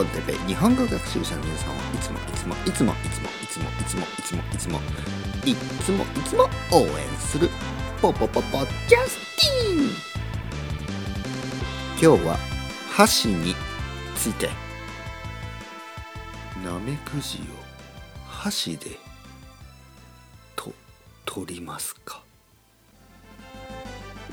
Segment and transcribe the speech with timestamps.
[0.00, 4.80] コンテペ日本語学習者の皆さんをいつもいつもいつもいつもいつもいつもいつもいつも
[5.44, 5.54] い
[5.84, 7.50] つもいつも応援する
[8.00, 9.90] ポポポポジャスティン
[12.00, 12.38] 今日は
[12.90, 13.54] 箸に
[14.16, 14.48] ついて
[16.64, 17.42] なめくじを
[18.26, 18.96] 箸で
[20.56, 20.72] と
[21.26, 22.22] 取りますか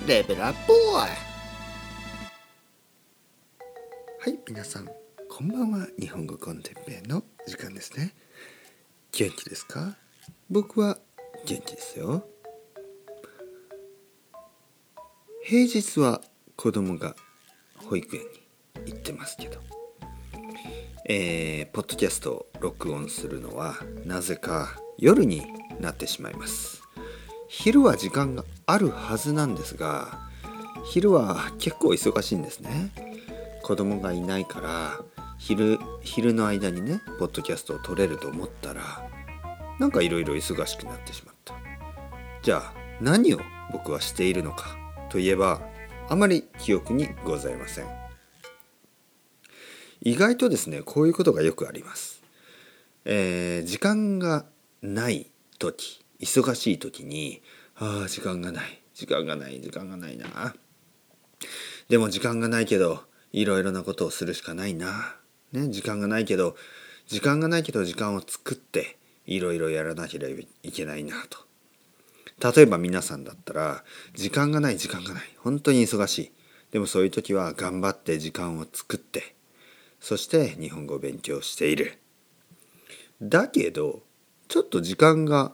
[0.08, 1.10] レベルアップボーイ
[4.22, 4.88] はい皆さん
[5.38, 5.86] こんばんは。
[6.00, 8.16] 日本語コンテンペイの時間ですね。
[9.12, 9.96] 元気ですか？
[10.50, 10.98] 僕は
[11.46, 12.26] 元気ですよ。
[15.44, 16.22] 平日は
[16.56, 17.16] 子供が
[17.88, 18.24] 保育園
[18.84, 19.60] に行ってますけど。
[21.08, 25.46] えー、ポッドキャストを録音するのはなぜか夜に
[25.80, 26.82] なってしまいます。
[27.48, 30.18] 昼は時間があるはずなんですが
[30.92, 32.90] 昼は結構忙しいんですね。
[33.62, 35.00] 子供がいないから
[35.38, 39.10] 昼昼の間にねポッドキャストを撮れると思ったら
[39.80, 41.54] なんかいろいろ忙しくなってしまった。
[42.42, 43.40] じゃあ何を
[43.72, 44.76] 僕はしているのか
[45.10, 45.62] といえば
[46.10, 47.86] あまり記憶にございません。
[50.02, 52.22] 意外とですねこういうことがよくあります、
[53.04, 54.46] えー、時間が
[54.82, 57.42] ない時忙しい時に
[57.76, 60.56] ああ時間がない時間がない時間がないな。
[61.90, 65.16] でも時間がないけどいろいろなことをするしかないな、
[65.58, 66.56] ね、時間がないけど
[67.08, 71.40] 時間がないけど時間を作っていろいろやらなければいけないなと。
[72.54, 73.84] 例えば皆さんだったら
[74.14, 75.24] 時間がない時間がない。
[75.40, 76.32] 本当に忙しい。
[76.72, 79.36] でもそういう時は頑張って時間を作って
[80.00, 81.98] そして日本語を勉強している。
[83.22, 84.02] だけど
[84.48, 85.54] ちょっと時間が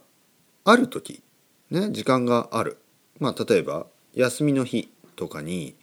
[0.66, 1.24] ある時
[1.72, 2.78] ね時間がある。
[3.20, 5.76] まあ例えば休みの日とかに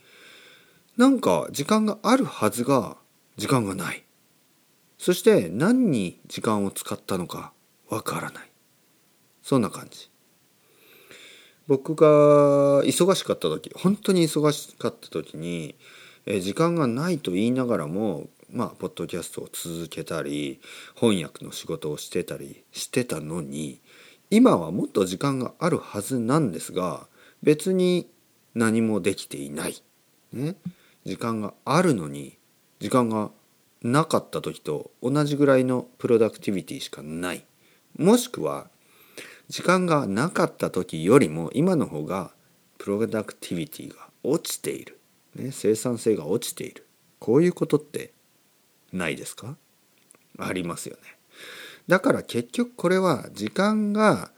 [0.96, 2.96] なんか時間があるはずが
[3.36, 4.04] 時間がない。
[5.00, 7.54] そして何に時間を使ったのか
[7.88, 8.50] わからない。
[9.42, 10.10] そんな感じ。
[11.66, 15.74] 僕が忙しかった時本当に忙しかった時に
[16.42, 20.60] 時間がないと言いながらもまあポッドキャストを続けたり
[20.96, 23.80] 翻訳の仕事をしてたりしてたのに
[24.28, 27.06] 今はもっと時間があるはずなんですが
[27.42, 28.06] 別に
[28.54, 29.82] 何もできていない。
[30.34, 30.56] ね、
[31.06, 32.36] 時間があるのに
[32.80, 33.30] 時間が
[33.82, 37.44] なかった時と同じぐらいのプロダクティビティしかない。
[37.96, 38.68] もしくは
[39.48, 42.32] 時間がなかった時よりも今の方が
[42.78, 44.98] プロダクティビティが落ちている、
[45.34, 46.86] ね、生産性が落ちている。
[47.18, 48.12] こういうことって
[48.92, 49.56] ないですか？
[50.38, 51.02] ありますよね。
[51.88, 54.30] だから結局これは時間が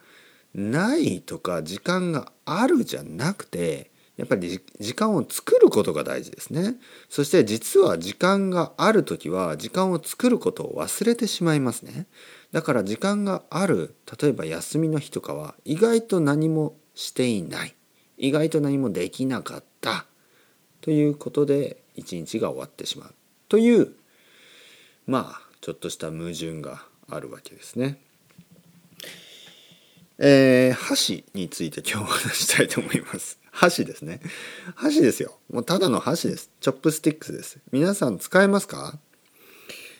[0.55, 6.77] ないとか時間があるじゃなくてやっぱり時間を作ることが大事ですね。
[7.09, 12.07] そして実は時間がある時は時間を作ることを忘れてしまいますね。
[12.53, 17.75] だから時間がある例えば休みの日とかは意外と何もしていない
[18.19, 20.05] 意外と何もできなかった
[20.83, 23.15] ということで一日が終わってしまう
[23.49, 23.95] という
[25.07, 27.99] まあちょっとした矛盾があるわけですね。
[30.19, 33.42] えー、箸について今日お話したいと思います。
[33.53, 34.21] 箸ですね。
[34.75, 35.39] 箸ですよ。
[35.53, 36.51] もうただの箸です。
[36.61, 37.59] chopsticks です。
[37.71, 38.99] 皆さん使えますか？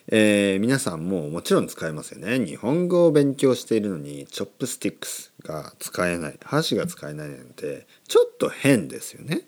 [0.07, 2.45] えー、皆さんももちろん使えますよね。
[2.45, 9.47] 日本語を勉強しているのに chopsticks が使えない、箸が使えないなんてちょっと変ですよね。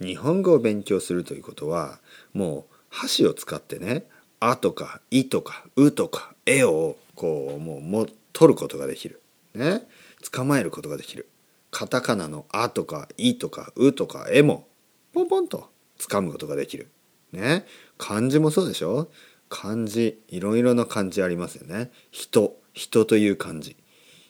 [0.00, 2.00] 日本語を勉強するということは
[2.32, 4.06] もう箸を使ってね
[4.40, 9.20] 「あ」とか「い」とか「う」とか「え」をこうもうも取ることができる。
[9.54, 9.86] ね。
[10.32, 11.28] 捕まえることができる。
[11.74, 14.68] カタカナの「あ」とか「い」とか「う」とか「え」も
[15.12, 15.68] ポンポンと
[15.98, 16.88] 掴むことができる。
[17.32, 17.66] ね。
[17.98, 19.10] 漢字もそうでしょ？
[19.48, 21.90] 漢字いろいろな漢字ありますよね。
[22.12, 23.76] 人人という漢字。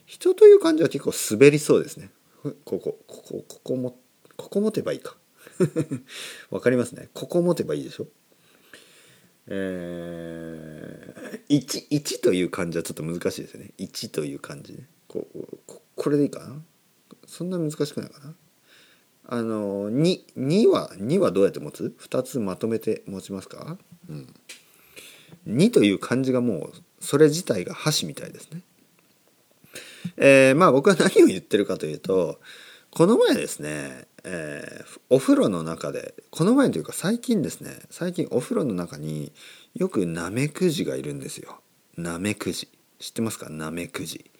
[0.06, 2.10] 人という漢字は結構滑りそうですね。
[2.42, 3.98] ここここここも
[4.36, 5.16] ここ持てばいいか。
[6.50, 7.10] わかりますね。
[7.12, 8.06] ここ持てばいいでしょ？
[9.46, 13.72] えー、1, 1という漢字はちょっと難しいですよね。
[13.78, 14.82] 1という漢字。
[15.08, 15.26] こ
[15.66, 16.62] ここれでいいかな？
[17.26, 18.34] そんな難しくないかな
[19.26, 23.78] あの 2, 2は2はどうやって持つ ?2 つまとめて持ちますか、
[24.08, 24.34] うん、
[25.48, 28.60] 2という漢字がもうそれ自体が箸みたいですね。
[30.18, 32.38] えー、まあ僕は何を言ってるかというと
[32.90, 39.32] この前ですね、えー、お風呂の中でこの前というか最近ですね最近お風呂の中に
[39.74, 41.60] よくナメクジがいるんですよ。
[41.96, 42.68] ナメクジ
[42.98, 43.50] 知ってますか？
[43.50, 44.30] ナメクジ。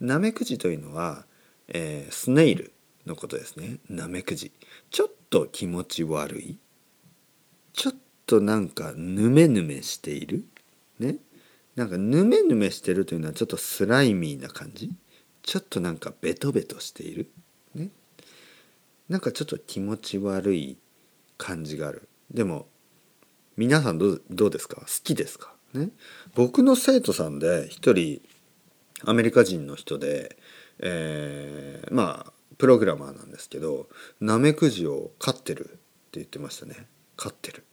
[0.00, 1.24] ナメクジというのは、
[1.74, 2.72] えー、スネイル
[3.06, 3.78] のことですね。
[3.88, 4.52] ナメクジ。
[4.90, 6.58] ちょっと気持ち悪い。
[7.72, 7.94] ちょっ
[8.26, 10.44] となんかヌメヌメしている。
[10.98, 11.16] ね
[11.74, 14.92] なんかヌメヌメしてるというのはちょっとスライミーな感じ
[15.42, 17.30] ちょっとなんかベトベトしている
[17.74, 17.88] ね
[19.08, 20.76] なんかちょっと気持ち悪い
[21.38, 22.66] 感じがあるでも
[23.56, 24.82] 皆さんどうですか？
[24.82, 25.54] 好きですか？
[25.72, 25.88] ね
[26.34, 28.20] 僕の生徒さんで一人
[29.04, 30.36] アメリカ人の人で、
[30.82, 33.88] えー、まあプログラマーなんですけど
[34.20, 35.78] ナメクジを飼ってるって
[36.12, 36.86] 言ってましたね。
[37.16, 37.64] 飼ってる。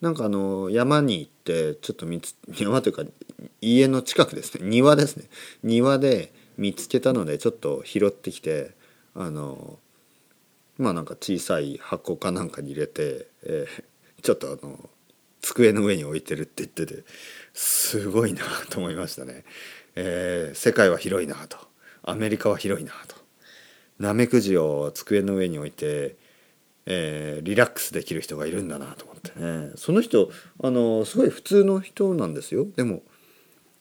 [0.00, 3.04] なんかあの山に行ってちょっと見つ 山というか
[3.60, 4.68] 家の近くですね。
[4.68, 5.28] 庭ですね。
[5.62, 8.74] 庭で見つけたのでちょっと拾ってきて
[9.14, 9.78] あの
[10.78, 14.90] まあなんか小さい箱かなんかに入れて、えー、ちょっとあの
[15.40, 17.04] 机の上に置いてるって言ってて
[17.54, 19.44] すごいなと思いましたね。
[19.94, 21.56] えー、世界は広いなと。
[22.06, 23.16] アメリカは広いなと。
[23.98, 26.16] ナメクジを机の上に置いて、
[26.86, 29.72] えー、リラックスできる人がいるんだなと思ってね。
[29.76, 30.30] その人
[30.62, 32.66] あのすごい普通の人なんですよ。
[32.76, 33.02] でも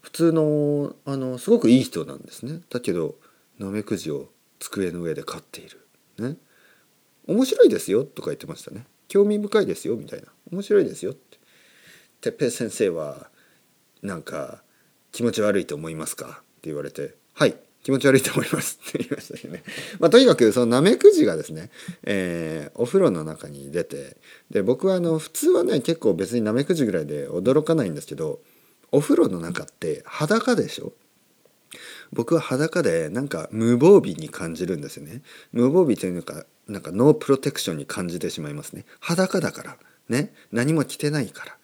[0.01, 2.61] 普通のあのすごくいい人なんですね。
[2.69, 3.15] だけど
[3.59, 4.29] ナメクジを
[4.59, 5.87] 机の上で飼っている。
[6.17, 6.37] ね。
[7.27, 8.85] 面白いですよとか言ってましたね。
[9.07, 10.27] 興味深いですよみたいな。
[10.51, 11.37] 面白いですよって。
[12.21, 13.29] 哲平先生は
[14.01, 14.63] なんか
[15.11, 17.55] 気持ち悪いと思いますか?」って言われて「はい。
[17.85, 19.63] 気持ち悪いと思います」って言いましたけどね、
[20.01, 21.69] まあ、とにかくそのナメクジがですね、
[22.01, 24.17] えー、お風呂の中に出て
[24.49, 28.41] で僕はあの普通はね結構別にナメクジぐらいで驚かないんですけど
[28.91, 30.93] お風呂の中って裸でしょ？
[32.11, 35.21] 僕は裸でなんか無防備に感じるんですよね。
[35.51, 38.85] 無防備というかなんかノープロテクションに感じてしまいますね。
[38.99, 39.77] 裸だから。
[40.09, 40.33] ね？
[40.51, 41.57] 何も着てないから。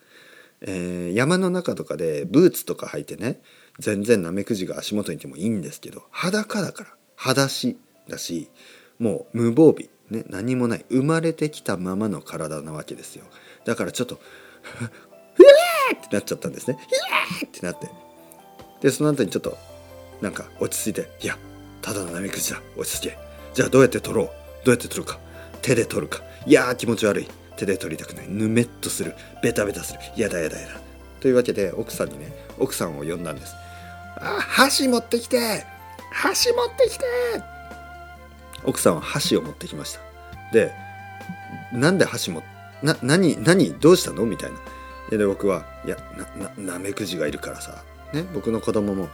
[0.62, 3.41] えー、山の中とかでブーツとか履いてね
[3.79, 7.77] 全然ナメクジが足元にいてもいいんですけど裸だから裸足
[8.07, 8.50] だし
[9.00, 13.25] もう無防備、ね、何もない生まれてきたままの体なわけですよ。
[13.65, 14.19] だからちょっと
[14.71, 17.89] 「ふわー!」ってなっちゃったんですね「ふわー!」ってなって。
[18.81, 19.57] でその後にちょっと
[20.21, 21.38] なんか落ち着いて「いや
[21.81, 22.62] ただのナメクジだ。
[22.77, 23.18] 落ち着け。
[23.53, 24.27] じゃあどうやって取ろう。
[24.63, 25.19] どうやって取るか。
[25.62, 26.23] 手で取るか。
[26.45, 27.27] いやー気持ち悪い。
[27.57, 28.27] 手で取りたくない。
[28.29, 29.15] ぬめっとする。
[29.41, 30.00] ベタベタする。
[30.15, 30.91] やだやだやだ。
[31.21, 33.53] というわけで奥さんにね奥さんを呼んだんです
[34.18, 35.65] あ箸持ってきて
[36.12, 37.06] 箸持ってきて
[38.63, 40.00] 奥さんは箸を持ってきました。
[40.53, 40.71] で
[41.73, 42.44] なんで箸も
[42.83, 44.25] な何何どうしたの？
[44.25, 45.18] みたいな。
[45.18, 45.97] で僕はいや
[46.57, 47.83] ななめくじがいるからさ
[48.13, 49.13] ね僕の子供も「いや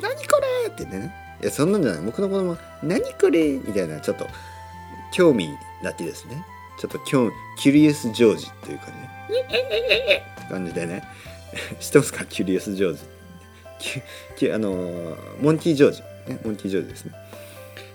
[0.00, 2.02] ー何これ!」ってねいやそんなんじゃない。
[2.02, 4.26] 僕の子供は「何これ!」みたいなちょっと
[5.12, 5.48] 興味
[5.84, 6.44] だけですね。
[6.78, 9.10] ちょっと今日キュリエス・ジョージというかね。
[9.28, 11.02] って感じでね
[11.80, 12.24] 知ってますか？
[12.24, 13.00] キュリエス・ジョージ。
[14.36, 17.12] キあのモンティ・ジョージ、ね、モンティ・ジョージですね。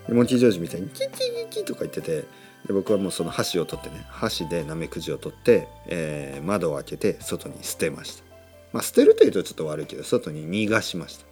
[0.10, 1.10] モンティ・ジョージみたいにキキ
[1.50, 2.24] キキとか言ってて
[2.68, 8.24] で僕はもうその箸を取ってね箸でナメクジを取って、えー、窓を開けて外に捨てました。
[8.74, 11.26] まあ捨てるというとちょっと悪いけど外に逃がしました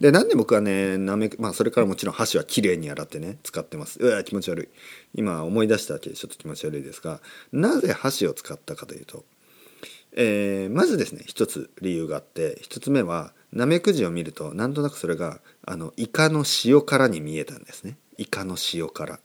[0.00, 3.98] でなんで僕はねなめまあそれからもちろん箸はきれいに洗ってね使ってます。
[4.00, 4.68] うわ気持ち悪い。
[5.14, 7.20] 今思い出しただけでちょっと気持ち悪いですが
[7.52, 9.24] なぜ箸を使ったかというと、
[10.12, 17.98] えー、まずですね一つ理由があって一つ目はなめくじを見るとなんとなくそれがあのイカの塩辛に見えたんですね。
[18.16, 19.18] イカの塩辛。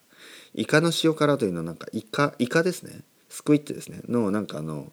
[0.53, 3.01] イカの塩辛というのはなんかイカイカですね。
[3.29, 4.01] スクイットですね。
[4.09, 4.91] のなんかあの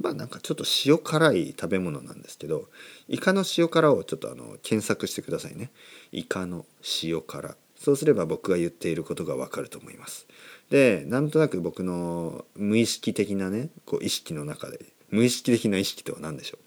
[0.00, 2.68] まあなんかちょっと塩辛い食べ物なんですけど
[3.08, 5.70] イカの塩辛をちょっとあの検索してくださいね。
[6.12, 6.66] イカの
[7.02, 7.56] 塩辛。
[7.76, 10.26] そうすれば僕が言っていることがわかると思います。
[10.70, 16.58] でなんとなく僕の無意識的なねこう意識の中で無意識的な意識とは何でしょ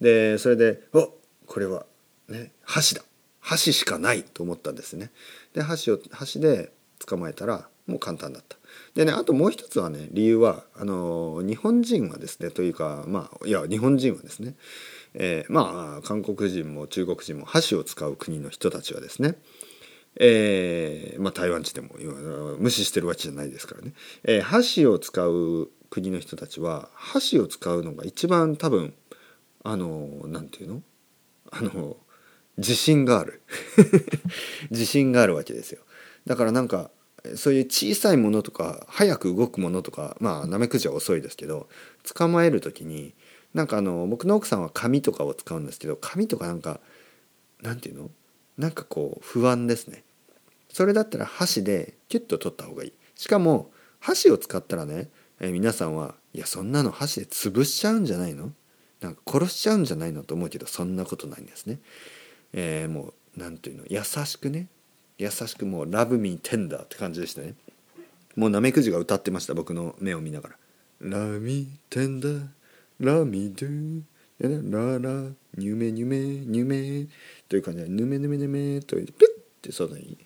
[0.00, 0.04] う。
[0.04, 1.12] でそれで「お
[1.46, 1.86] これは
[2.28, 3.02] ね箸だ。
[3.40, 5.10] 箸しかない」と思ったんですね。
[5.54, 6.72] で箸を箸で
[7.04, 8.56] 捕まえたらもう簡単だった。
[8.94, 14.54] でねあともう一つはね理由はあの日本人はですねというかまあいや日本人はですね、
[15.14, 19.36] えー、まあ韓国人も中国人も箸を使う国の人たちはですね
[20.20, 21.90] えー、まあ台湾地でも
[22.58, 23.92] 無視してるわけじゃないですからね、
[24.24, 28.94] えー、箸を使う国の人たちは箸を使うのが一番多分
[29.64, 30.82] あのなんていうの？
[31.50, 31.96] あの
[32.56, 33.42] 自信がある。
[34.70, 35.82] 自信があるわけですよ。
[36.26, 36.90] だからなんか
[37.36, 41.68] そういう小さいものとか早く動くものとかまあナメクジは遅いですけど
[42.14, 43.14] 捕まえる時に
[43.54, 46.80] なんかあの僕の奥さんは紙とかを使うんですけど紙とかなんか
[47.62, 48.10] なんていうの？
[48.56, 50.04] なんかこう不安ですね。
[50.68, 52.92] それだったら箸でキュッと取った方がいい。
[53.14, 53.70] しかも
[54.00, 55.08] 箸を使ったらね、
[55.40, 58.52] え、皆さんはいやそんなの箸で潰しちゃうんじゃないの？
[59.00, 60.22] なんか殺しちゃうんじゃないの？
[60.22, 61.78] と思うけどそんなことないんですね、
[62.52, 63.84] えー、もう何ていうの？
[63.88, 64.68] 優しくね
[65.18, 67.54] 優しくもう「ラブミーテンダー」って感じでしたね
[68.36, 70.56] もうナメクジが歌ってました僕の目を見ながら
[71.00, 72.46] 「ラミーテンダー
[73.00, 74.02] ラミドゥ
[74.40, 77.06] ララニュメニュメニュメ
[77.48, 79.10] という感じでヌメヌメヌメとピュッ
[79.62, 80.16] て外に、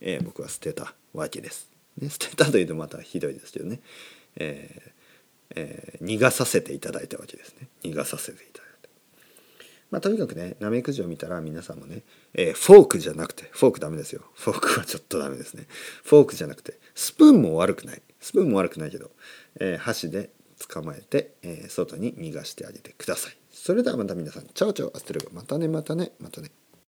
[0.00, 1.68] えー、僕は捨てたわけです。
[1.98, 3.80] ね、捨てたというとまたひどいですけどね、
[4.36, 4.90] えー
[5.56, 8.65] えー、逃がさせていただいたわけですね逃がさせていただいた。
[9.96, 12.02] まあ、とにかくねナメクジを見たら皆さんもね、
[12.34, 14.20] えー、フォークじゃなくてフォークダメですよ。
[14.34, 15.66] フォークはちょっとダメですね。
[16.04, 18.02] フォークじゃなくてスプーンも悪くない。
[18.20, 19.10] スプーンも悪くないけど、
[19.58, 20.28] えー、箸で
[20.68, 23.36] 捕まえて、えー、外に逃がしてあげてください。
[23.50, 24.94] それではまた皆さん、 ciao ciao。
[24.94, 26.50] hasta luego またねまたねまたね。